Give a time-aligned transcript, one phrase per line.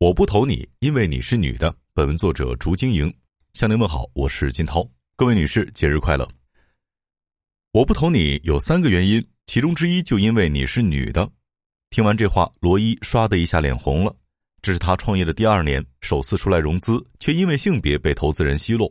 [0.00, 1.74] 我不投你，因为你是女的。
[1.92, 3.12] 本文作者竹晶莹
[3.54, 4.88] 向您问好，我是金涛。
[5.16, 6.28] 各位女士，节日快乐。
[7.72, 11.28] 我不投你有三个原因，其中之一就因为你是女的。
[11.90, 14.14] 听完这话，罗伊唰的一下脸红了。
[14.62, 18.88] 这是他创业的第二年，首次出来融资，却因为性别被投资人奚落。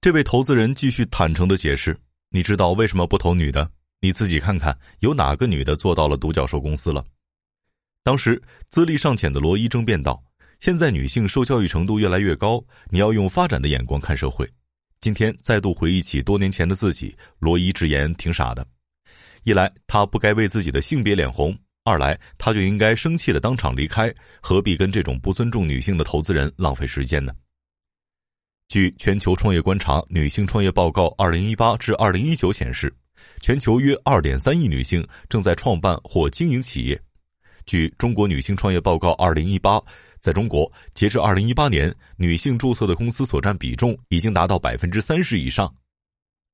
[0.00, 1.94] 这位投资人继续坦诚的解释
[2.32, 3.70] ：“你知道为什么不投女的？
[4.00, 7.04] 你自己看看，有哪个女的做到了独角兽公司了？”
[8.04, 10.20] 当时资历尚浅的罗伊争辩道
[10.58, 14.48] ：“现在女性受教育程度越来越高，你要用发展的眼光看社会。”
[15.00, 18.66] 今天再度回忆起多年前的自己，罗伊直言挺傻的。
[19.44, 27.32] 一来他不该为自己的性别脸红，二来他就应该生气的当场离开，何必跟这种不尊重女性的投资人浪费时间呢？
[28.68, 32.92] 据全球创业观察女性创业报告二零一八至二零一九显示，
[33.40, 37.00] 全球约二点三亿女性正在创办或经营企业。
[37.66, 39.76] 据《中国女性创业报告二零一八》，
[40.20, 45.72] 在中国，截至二零一八年，女性注册的公司所占比重已经达到百分之三十以上。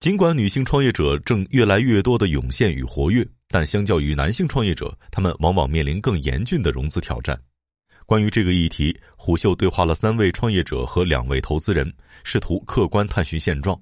[0.00, 7.38] 尽管女性创业者正越来越多的涌现与活跃，但相较于男性创业者，他们往往面临更严峻的融资挑战。
[8.06, 13.78] 关于这个议题，虎嗅对话了三位创业者和两位投资人，试图客观探寻现状。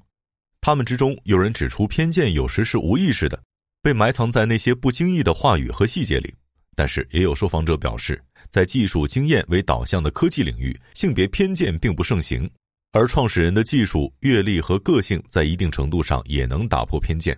[0.61, 3.41] 他们之中，有人指出偏见有时是无意识的，
[3.83, 6.35] 被埋藏在那些不经意的话语和细节里。
[6.77, 12.49] 但是，也有受访者表示，在技术经验为导向的科技领域，性别偏见并不盛行，
[12.93, 17.37] 而创始人的技术阅历和个性在一定程度上也能打破偏见。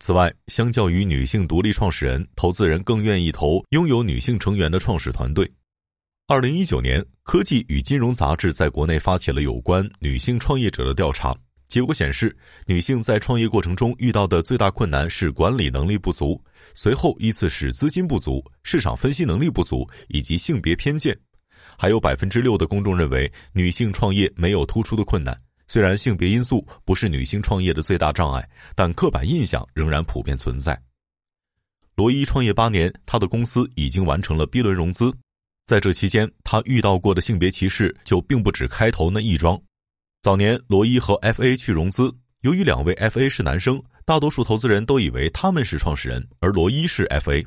[0.00, 5.48] 此外，相较于女性独立创始人，投资人更愿意投拥有女性成员的创始团队。
[6.26, 11.32] 二零一九年，《科技与金融》杂志在国内发起了有关女性创业者的调查。
[11.72, 16.38] 结果显示，女性在创业过程中遇到的最大困难是管理能力不足，
[16.74, 21.18] 随后依次是资金不足、市场分析能力不足以及性别偏见。
[21.78, 25.34] 还有百分之六的公众认为女性创业没有突出的困难。
[25.66, 30.78] 虽然性别因素不是女性创业的最大障碍，但刻板印象仍然普遍存在。
[31.94, 35.10] 罗伊创业八年，他的公司已经完成了 B 轮融资，
[35.64, 39.58] 在这期间，他遇到过的性别歧视就并不止开头那一桩。
[40.22, 42.08] 早年，罗伊和 FA 去融资，
[42.42, 47.44] 由于两位 FA 是男生，大多数投资人都以为他们是创始人，而罗伊是 FA。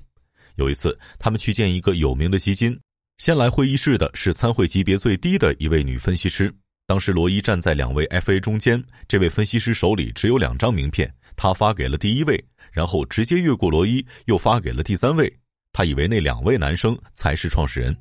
[0.56, 2.78] 有一次，他们去见一个有名的基金，
[3.18, 6.54] 先来会议室的是参会级别最低的一位女分析师。
[6.86, 12.44] 当时，罗伊站在两位 FA 中间，这位分析师手里只有两张名片，他发给了第一位，
[12.74, 15.34] 然后直接越过罗伊，又发给了第三位。
[15.72, 17.96] 他以为那两位男生才是创始人。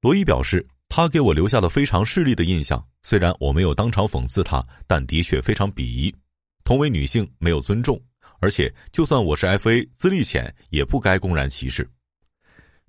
[0.00, 0.66] 罗伊表示。
[0.96, 6.14] 他给我留下了非常势利的印象，虽然我没有当场讽刺他，但的确非常鄙夷。
[6.62, 8.00] 同为女性，没有尊重，
[8.38, 11.84] 而且就算我是 FA，资历浅，也不该公然歧视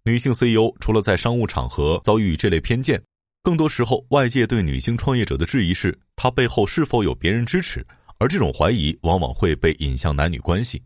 [0.04, 0.72] 女性 CEO。
[0.80, 3.02] 除了在商务场合遭遇这类偏见，
[3.42, 7.84] 更多时候外界对女性创业者的质疑是她背后是否有别人支持，
[8.20, 10.80] 而这种怀疑往往会被引向男女关系。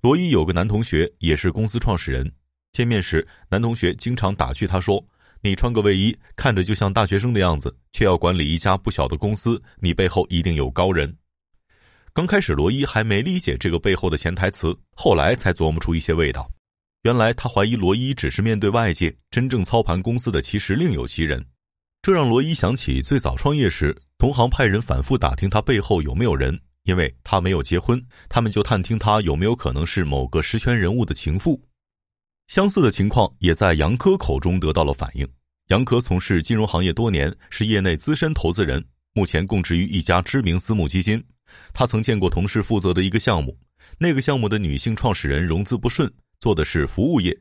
[0.00, 2.32] 罗伊有个男同学也是公司创始人，
[2.70, 5.04] 见面时，男同学经常打趣他说。
[5.42, 11.16] 你穿个卫衣，看着就像大学生的样子，却要管理一家不小的公司，你背后一定有高人。
[12.12, 16.50] 刚开始，罗伊还没理解这个背后的潜台词，后来才琢磨出一些味道。
[17.02, 21.42] 原来他怀疑罗伊只是面对外界，真正操盘公司的其实另有其人。
[22.02, 31.58] 这让罗伊想起最早创业时，同行派人反复打听他背后有没有人，因为他没有结婚，他们就探听他有没有可能是某个实权人物的情妇。
[32.50, 35.24] 相似的情况也在杨科口中得到了反映。
[35.68, 41.22] 杨科从事金融行业多年，是业内资深投资人，目前供职于一家知名私募基金。
[41.72, 43.56] 他曾见过同事负责的一个项目，
[43.98, 47.32] 那个项目的女性创始人融资不顺，做的是服务业，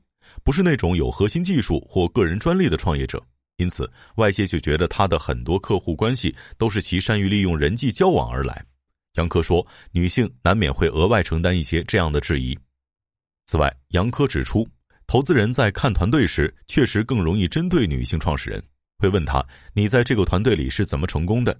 [0.44, 3.20] 不是那种有核心技术或个人专利的创业者，
[3.58, 8.64] 因此外界就觉得他的很多客户关系都是其善于利用人际交往而来。
[9.16, 12.56] 杨科说，女性难免会额外承担一些这样的质疑。
[13.48, 14.70] 此外，杨科指出。
[15.10, 18.62] 投资人在看团队时，确实更容易针对女性创始人，
[19.00, 21.60] 会问他：“你在这个团队里是怎么成功的？”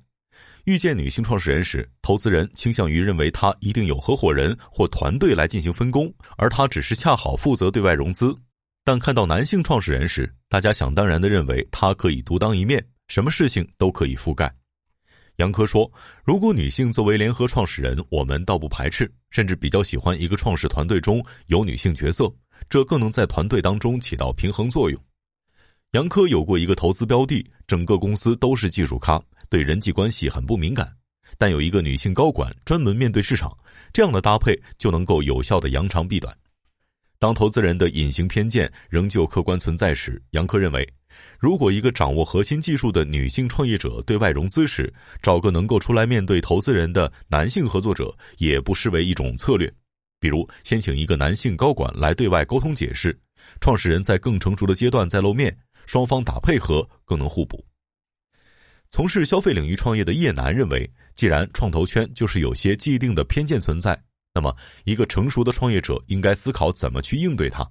[0.66, 8.38] 遇见女性创始人时，投资人倾向于认为他一定有合伙人或团队来进行分工，而他只是恰好负责对外融资。
[8.86, 14.54] 但看到男性创始人时，大家想当然的认为他可以独当一面，什么事情都可以覆盖。
[15.38, 15.92] 杨科说
[16.24, 22.32] ：“如果女性作为联合创始人，我们倒不排斥，甚至比较喜欢一个创始团队中有女性角色。”
[22.68, 25.00] 这更能在团队当中起到平衡作用。
[25.92, 30.92] 杨科有过一个投资标的，整个公司都是技术咖，对人际关系很不敏感，
[31.38, 33.52] 但有一个女性高管专门面对市场，
[33.92, 36.36] 这样的搭配就能够有效的扬长避短。
[37.18, 40.88] 当投资人的隐形偏见仍旧客观存在时，杨科认为
[41.40, 49.74] 如果一个掌握核心技术的女性创业者对外融资时，找个能够出来面对投资人的男性合作者，也不失为一种策略。
[50.20, 53.18] 比如，先请一个男性高管来对外沟通解释，
[53.62, 57.66] 创始人在更成熟的阶段再露面，双方打配合更能互补。
[58.90, 63.98] 从事消费领域创业的叶楠认为，既然创投圈就是有些既定的偏见存在，
[64.34, 67.68] 那么一个成熟的创业者应该思考怎么去应对它。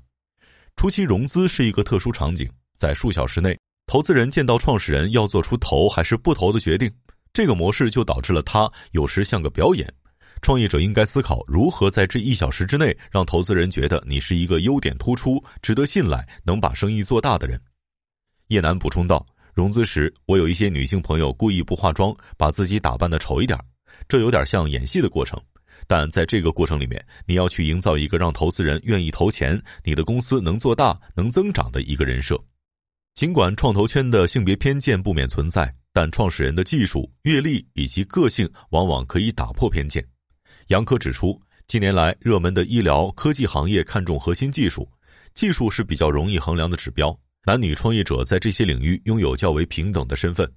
[0.76, 2.48] 初期融资是一个特殊场景。
[2.76, 3.58] 在数小时内，
[3.88, 6.88] 投资人见到创始人要做出投还是不投的决定，
[7.32, 9.92] 这个模式就导致了他有时像个表演。
[10.40, 17.60] 创业者应该思考如何在这一小时之内让投资人觉得你是一个优点突出、值得信赖、能把生意做大的人。
[18.48, 23.58] 叶楠补充道：“融资时，我有一些女性朋友故意不化妆，把自己打扮的丑一点，
[24.08, 25.40] 这有点像演戏的过程。
[25.86, 32.38] 但在这个过程里面，你要去营造一个让投资人愿意投钱、你的公司能做大、能增长的一个人设。”
[33.14, 40.06] 尽管创投圈的性别偏见不免存在，但创始人的技术、阅历以及个性往往可以打破偏见。
[40.68, 44.86] 杨科指出，近年来热门的医疗科技行业看重核心技术，
[45.32, 47.18] 技术是比较容易衡量的指标。
[47.46, 50.50] 男女创业者在这些领域拥有较为平等的身份。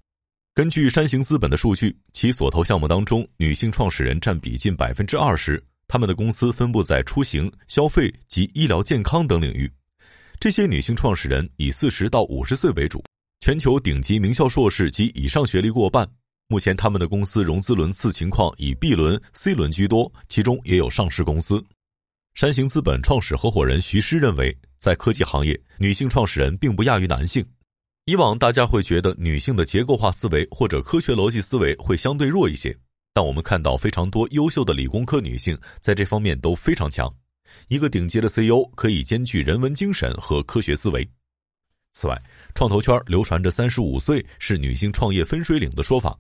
[0.54, 9.72] 根据山形资本的数据，其所投项目当中，女性创始人占比近百分之二十，他们的公司分布在出行、消费及医疗健康等领域。
[10.42, 13.02] 这些女性创始人以四十到五十岁为主，
[13.40, 16.06] 全球顶级名校硕士及以上学历过半。
[16.52, 21.64] 目前，他们的公司融资轮次情况以 B 轮、C 轮居多，其中也有上市公司。
[22.34, 27.42] 山形资本创始合伙人徐师认为，在科技行业，女性创始人并不亚于男性。
[28.04, 32.78] 以往大家会觉得女性的结构化思维或者科学逻辑思维会相对弱一些，
[33.14, 37.10] 但我们看到非常多优秀的理工科女性在这方面都非常强。
[37.70, 41.10] 一个顶级的 CEO 可以兼具人文精神和科学思维。
[41.94, 42.22] 此外，
[42.54, 46.18] 创投圈流传着“三十五岁是女性创业分水岭”的说法，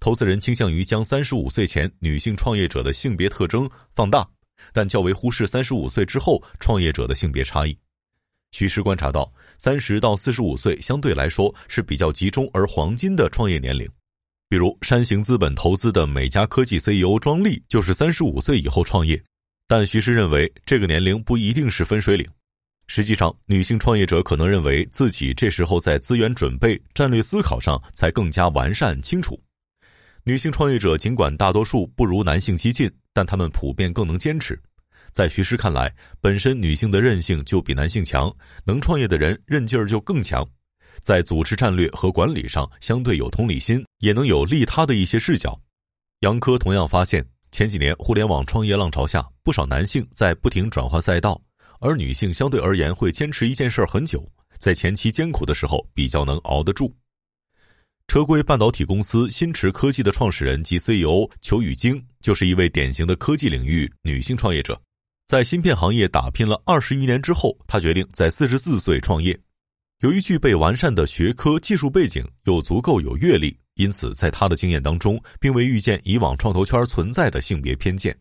[0.00, 4.26] 投资人倾向于将三十五岁前女性创业者的性别特征放大，
[4.72, 7.76] 但较为忽视三十五岁之后创业者的性别差异。
[8.52, 13.86] 徐师观察到，三十到四十五岁相对来说是比较集中而黄金的创业年龄，
[14.48, 19.20] 比如山形资本投资的美嘉科技 CEO 庄丽就是三十五岁以后创业。
[19.66, 22.26] 但徐师认为，这个年龄不一定是分水岭。
[22.86, 29.36] 实际上，女性创业者可能认为自己这时候在资源准备、战略思考上才更加完善清楚。
[30.28, 34.60] 女性创业者尽管大多数不如男性激进，但他们普遍更能坚持。
[35.12, 35.88] 在徐师看来，
[36.20, 38.34] 本身女性的韧性就比男性强，
[38.64, 40.44] 能创业的人韧劲儿就更强，
[41.00, 45.56] 在组织战略和管理上相对有同理心，也能有利他的一些视角。
[46.22, 47.24] 杨科同样发现。
[47.52, 51.40] 前几年互联网创业浪潮下，不少男性在不停转换赛道，
[51.80, 54.28] 而女性相对而言会坚持一件事很久，
[54.58, 56.92] 在前期艰苦的时候比较能熬得住。
[58.08, 64.80] 车规半导体公司新驰科技的创始人及 CEO 裘宇晶就是一位典型的科技领域女性创业者，
[65.26, 69.38] 在芯片行业打拼了二十余年之后，她决定在四十四岁创业。
[70.02, 73.56] 由于具备完善的学科技术背景，又足够有阅历。
[73.74, 78.16] 因此，在她的经验当中，并未遇见以往创投圈存在的性别偏见。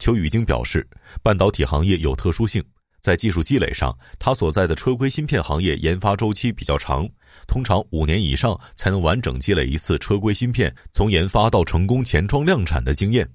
[0.00, 0.86] 邱宇晶表示，
[1.22, 2.62] 半导体行业有特殊性，
[3.00, 7.08] 在技术积累上，他所在的车规芯片行业研发周期比较长，
[7.46, 13.28] 通常五年以上才能完整积累一次车规芯片从研发到成功前装量产的经验。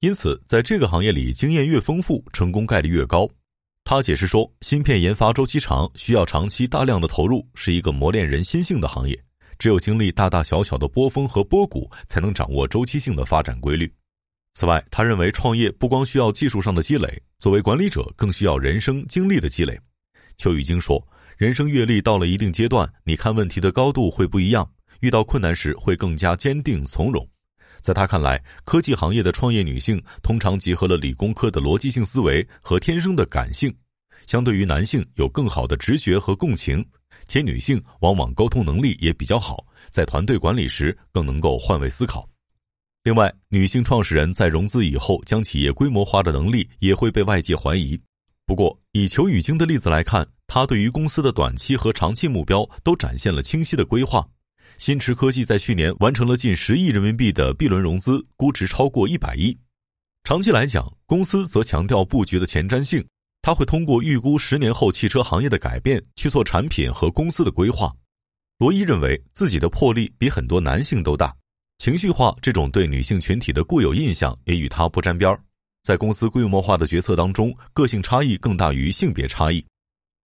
[0.00, 3.28] 因此，在这个行业里，经验越丰富，成功概率越高。
[3.84, 9.18] 他解释说，芯片研发周期长，需要长期大量的投入，是一个磨练人心性的行业。
[9.58, 13.92] 只有经历大大小小的波峰和波谷，才能掌握周期性的发展规律。
[14.54, 19.78] 此外，他认为创业不光需要技术上的积累，作为管理者更需要人生经历的积累。
[20.38, 21.06] 邱宇晶说
[21.40, 24.70] ：“人生阅历到了一定阶段，你看问题的高度会不一样，
[25.00, 27.26] 遇到困难时会更加坚定从容。”
[27.80, 33.74] 在他看来，科技行业的创业女性通常结合了理工科的逻辑性思维和天生的感性，
[34.26, 36.84] 相对于男性有更好的直觉和共情。
[37.26, 42.28] 且女性往往沟通能力也比较好，在团队管理时更能够换位思考。
[43.02, 47.98] 另外，女性创始人在融资以后将企业规模化的能力也会被外界怀疑。
[48.44, 54.26] 不过，以裘雨晶的例子来看，他对于公司的短期和长期目标都展现了清晰的规划。
[54.78, 59.56] 新驰科技在去年完成了近十亿人民币的 B 轮融资，估值超过一百亿。
[60.24, 63.06] 长期来讲，公司则强调布局的前瞻性。
[63.42, 67.94] 他会通过预估十年后汽车行业的改变去做产品和公司的规划。
[68.58, 71.32] 罗伊认为自己的魄力比很多男性都大，
[71.78, 75.40] 情绪化这种对女性群体的固有印象也与他不沾边儿。
[75.84, 79.64] 在公司规模化的决策当中，个性差异更大于性别差异。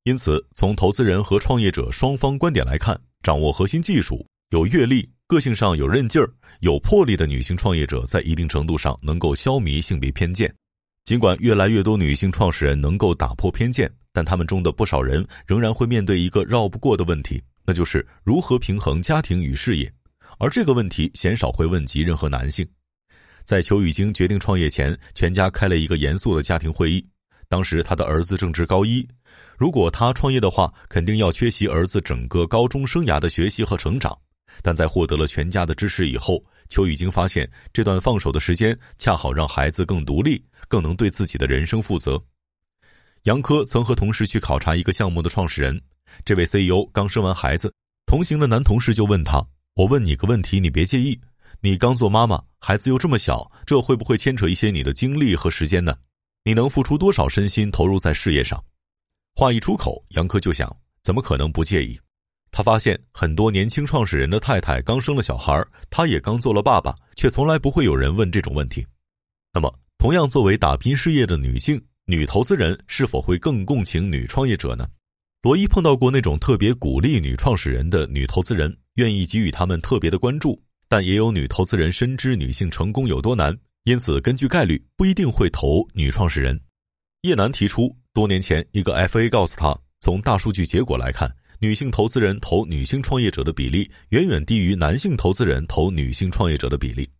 [0.04, 6.30] 因此，从投资人和创业者双方观点来看，掌握核心技术、有阅历、个性上有韧劲儿、
[6.60, 10.54] 有魄力的女性创业者，在一定程度上能够消弭性别偏见。
[11.04, 19.90] 尽管越来越多女性创始人能够打破偏见，但他们中的不少人仍然会面对一个绕不过的问题，那就是如何平衡家庭与事业。
[20.38, 22.66] 而这个问题鲜少会问及任何男性。
[23.42, 27.02] 在裘雨京决定创业前，全家开了一个严肃的家庭会议。
[27.48, 29.06] 当时他的儿子正值高一，
[29.56, 34.16] 如果他创业的话，肯定要缺席儿子整个高中生涯的学习和成长。
[34.62, 42.22] 但在获得了全家的支持以后，邱雨京发现这段放手的时间，恰好让孩子更独立，更能对自己的人生负责。
[43.24, 45.80] 杨科曾和同事去考察一个项目的创始人，
[46.24, 47.72] 这位 CEO 刚生完孩子，
[48.06, 51.18] 同行的男同事就问他：“我问你个问题，你别介意。
[51.60, 55.96] 你刚做妈妈，孩子又这么小，这会不会牵扯一些你的精力和时间呢？”
[56.44, 58.62] 你能付出多少身心投入在事业上？
[59.36, 61.98] 话一出口，杨科就想：怎么可能不介意？
[62.52, 65.60] 他发现很多年轻创始人的太太刚生了小孩，
[65.90, 68.86] 他也刚做了爸爸，却从来不会有人问这种问题。
[69.52, 74.86] 那么，同样作为打拼事业的女性，女投资人是否会更共情女创业者呢？
[75.42, 83.52] 罗伊碰到过那种特别鼓励女创始人的女投资人，愿意给予他们特别的关注，但也有女投资人深知女性成功有多难。
[83.82, 86.58] 因此，根据概率不一定会投女创始人。
[87.22, 91.28] 叶楠提出，多年前一个 FA 告诉他，从大数据结果来看，
[91.58, 97.10] 女性投资人投女性创业者的比例远远低于男性投资人投女性创业者的比例。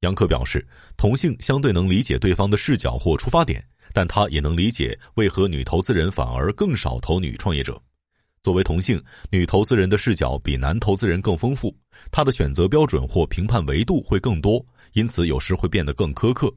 [0.00, 0.62] 杨科表示，
[0.94, 3.64] 同性相对能理解对方的视角或出发点，
[3.94, 7.80] 但他也能理解为何女投资人反而更少投女创业者。
[8.42, 11.74] 作为同性，女投资人的视角比男投资人更丰富，
[12.10, 14.62] 她的选择标准或评判维度会更多。
[14.92, 16.54] 因此，有时会变得更苛刻。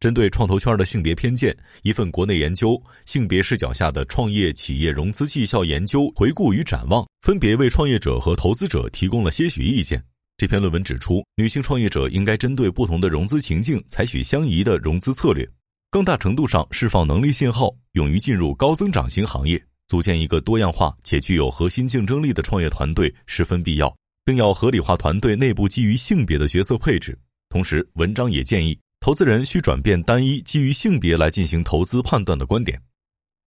[0.00, 2.70] 针对创投圈的性别偏见，一份国内研究
[3.04, 10.02] 《性别视角下的创业企业融资绩效研究回顾与展望》分别为创业者和投资者提供了些许意见。
[10.36, 15.44] 这篇论文指出，女性创业者应该针对不同的融资情境，采取相宜的融资策略，
[15.90, 23.92] 更大程度上释放能力信号，勇于进入高增长型行业，组建一个多样化且具有核心竞争力的创业团队十分必要，
[24.24, 27.18] 并要合理化团队内部基于性别的角色配置。
[27.48, 32.80] 同时，文章也建议投资人需转变单一基于性别来进行投资判断的观点。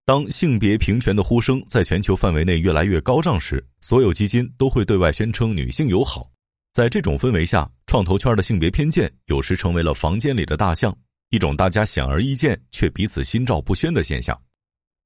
[0.05, 6.29] 当性别平权的呼声在全球范围内越来越高涨时，所有基金都会对外宣称女性友好。
[6.73, 10.95] 在这种氛围下，创投圈的性别偏见有时成为了房间里的大象，
[11.29, 14.37] 一种大家显而易见却彼此心照不宣的现象。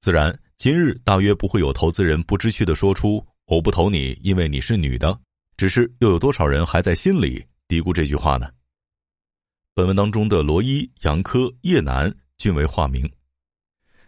[0.01, 5.19] 自然，今日大约不会有投资人不知趣地说出“我不投你，因为你是女的”。
[5.57, 8.47] 只是，又有多少人还在心里嘀咕这句话呢？
[9.75, 13.11] 本文当中的罗伊、杨科、叶楠均为化名。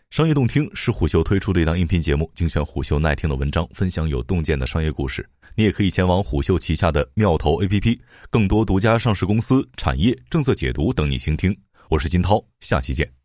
[0.09, 5.29] 商业洞听是虎嗅推出的一档音频节目，精选虎嗅耐听的文章，分享有洞见的商业故事。
[5.55, 11.53] 你也可以前往虎嗅旗下的妙投 APP，更多独家上市公司、产业政策解读等你倾听。
[11.89, 13.16] 我是金涛，下期见。